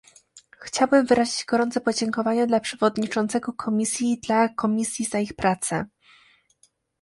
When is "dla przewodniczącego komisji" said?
2.47-4.11